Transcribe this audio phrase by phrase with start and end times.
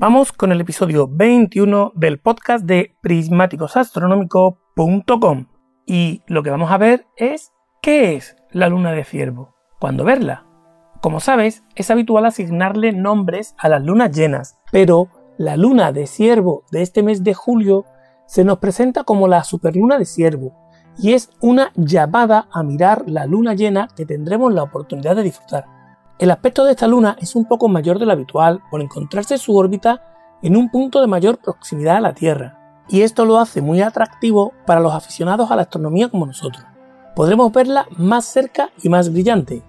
[0.00, 5.46] Vamos con el episodio 21 del podcast de prismáticosastronómico.com
[5.86, 7.50] y lo que vamos a ver es
[7.82, 9.56] ¿qué es la luna de ciervo?
[9.80, 10.46] ¿Cuándo verla?
[11.00, 16.62] Como sabes, es habitual asignarle nombres a las lunas llenas, pero la luna de ciervo
[16.70, 17.84] de este mes de julio
[18.28, 20.54] se nos presenta como la superluna de ciervo
[20.96, 25.77] y es una llamada a mirar la luna llena que tendremos la oportunidad de disfrutar.
[26.18, 29.56] El aspecto de esta luna es un poco mayor de lo habitual por encontrarse su
[29.56, 30.02] órbita
[30.42, 34.52] en un punto de mayor proximidad a la Tierra, y esto lo hace muy atractivo
[34.66, 36.64] para los aficionados a la astronomía como nosotros.
[37.14, 39.62] Podremos verla más cerca y más brillante.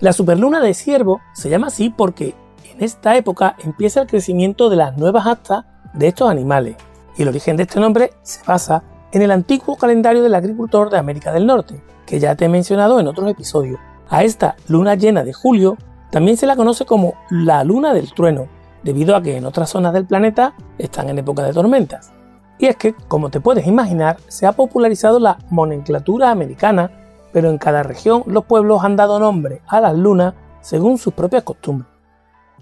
[0.00, 2.34] La superluna de Ciervo se llama así porque
[2.64, 6.74] en esta época empieza el crecimiento de las nuevas astas de estos animales,
[7.16, 8.82] y el origen de este nombre se basa
[9.12, 12.98] en el antiguo calendario del agricultor de América del Norte, que ya te he mencionado
[12.98, 13.78] en otros episodios.
[14.08, 15.78] A esta luna llena de julio
[16.12, 18.46] también se la conoce como la luna del trueno,
[18.82, 22.12] debido a que en otras zonas del planeta están en época de tormentas.
[22.58, 26.90] Y es que, como te puedes imaginar, se ha popularizado la nomenclatura americana,
[27.32, 31.44] pero en cada región los pueblos han dado nombre a las lunas según sus propias
[31.44, 31.90] costumbres.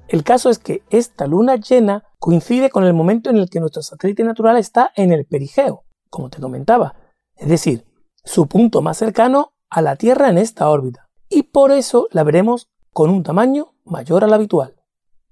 [0.07, 3.83] El caso es que esta luna llena coincide con el momento en el que nuestro
[3.83, 6.95] satélite natural está en el perigeo, como te comentaba,
[7.35, 7.85] es decir,
[8.23, 12.71] su punto más cercano a la Tierra en esta órbita, y por eso la veremos
[12.93, 14.75] con un tamaño mayor al habitual.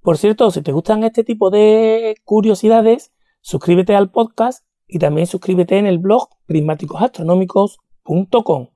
[0.02, 5.78] Por cierto, si te gustan este tipo de curiosidades, suscríbete al podcast y también suscríbete
[5.78, 8.68] en el blog prismáticosastronómicos.com.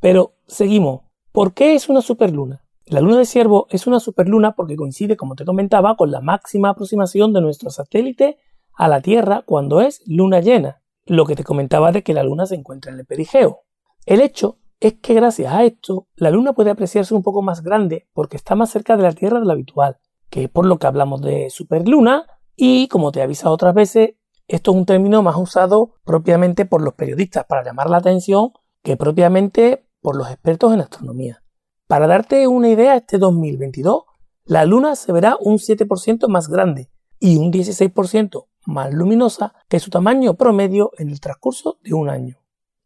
[0.00, 1.02] Pero seguimos.
[1.32, 2.64] ¿Por qué es una superluna?
[2.86, 6.70] La luna de Ciervo es una superluna porque coincide, como te comentaba, con la máxima
[6.70, 8.38] aproximación de nuestro satélite
[8.72, 12.46] a la Tierra cuando es luna llena, lo que te comentaba de que la luna
[12.46, 13.64] se encuentra en el perigeo.
[14.06, 18.08] El hecho es que gracias a esto la Luna puede apreciarse un poco más grande
[18.12, 19.98] porque está más cerca de la Tierra de lo habitual,
[20.30, 22.26] que es por lo que hablamos de superluna
[22.56, 26.82] y como te he avisado otras veces, esto es un término más usado propiamente por
[26.82, 31.42] los periodistas para llamar la atención que propiamente por los expertos en astronomía.
[31.86, 34.04] Para darte una idea, este 2022
[34.44, 39.90] la Luna se verá un 7% más grande y un 16% más luminosa que su
[39.90, 42.38] tamaño promedio en el transcurso de un año.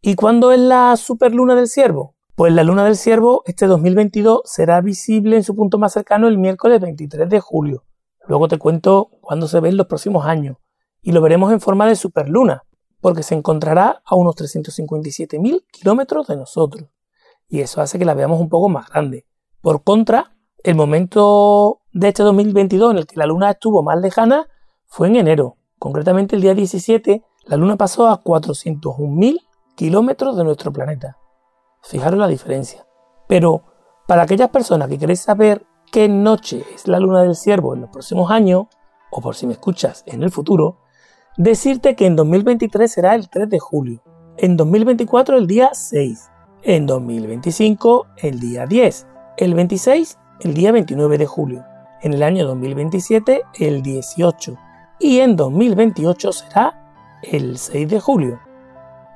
[0.05, 2.17] ¿Y cuándo es la superluna del ciervo?
[2.35, 6.39] Pues la luna del ciervo este 2022 será visible en su punto más cercano el
[6.39, 7.85] miércoles 23 de julio.
[8.27, 10.57] Luego te cuento cuándo se ve en los próximos años.
[11.03, 12.65] Y lo veremos en forma de superluna,
[13.01, 16.89] porque se encontrará a unos 357.000 kilómetros de nosotros.
[17.47, 19.25] Y eso hace que la veamos un poco más grande.
[19.61, 24.49] Por contra, el momento de este 2022 en el que la luna estuvo más lejana
[24.85, 25.59] fue en enero.
[25.79, 29.39] Concretamente el día 17, la luna pasó a 401.000
[29.75, 31.19] kilómetros de nuestro planeta.
[31.83, 32.87] Fijaros la diferencia.
[33.29, 33.63] Pero
[34.07, 37.91] para aquellas personas que queréis saber qué noche es la luna del ciervo en los
[37.91, 38.67] próximos años,
[39.11, 40.79] o por si me escuchas en el futuro,
[41.37, 44.03] decirte que en 2023 será el 3 de julio,
[44.39, 46.31] en 2024 el día 6,
[46.63, 49.07] en 2025 el día 10,
[49.37, 51.65] el 26 el día 29 de julio,
[52.01, 54.59] en el año 2027 el 18
[54.99, 58.41] y en 2028 será el 6 de julio.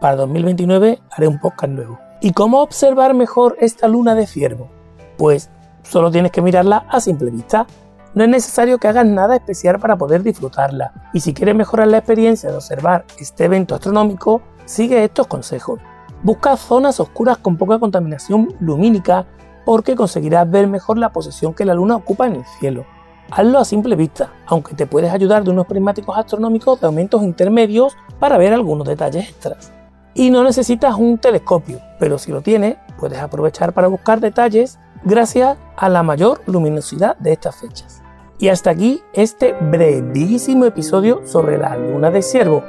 [0.00, 1.98] Para 2029 haré un podcast nuevo.
[2.20, 4.68] ¿Y cómo observar mejor esta luna de ciervo?
[5.16, 5.48] Pues
[5.82, 7.66] solo tienes que mirarla a simple vista.
[8.12, 10.92] No es necesario que hagas nada especial para poder disfrutarla.
[11.14, 15.80] Y si quieres mejorar la experiencia de observar este evento astronómico, sigue estos consejos.
[16.22, 19.24] Busca zonas oscuras con poca contaminación lumínica
[19.64, 22.84] porque conseguirás ver mejor la posición que la luna ocupa en el cielo.
[23.30, 27.96] Hazlo a simple vista, aunque te puedes ayudar de unos prismáticos astronómicos de aumentos intermedios
[28.20, 29.75] para ver algunos detalles extras
[30.16, 35.58] y no necesitas un telescopio, pero si lo tienes, puedes aprovechar para buscar detalles gracias
[35.76, 38.02] a la mayor luminosidad de estas fechas.
[38.38, 42.64] Y hasta aquí este brevísimo episodio sobre la luna de ciervo.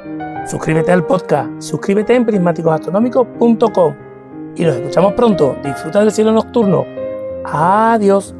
[0.46, 3.94] Suscríbete al podcast, suscríbete en prismáticosastronómicos.com
[4.56, 5.56] y nos escuchamos pronto.
[5.64, 6.84] Disfruta del cielo nocturno.
[7.44, 8.34] Adiós.